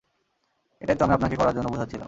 [0.81, 1.99] এটাই তো আমি আপনাকে করার জন্য বুঝাচ্ছিলাম।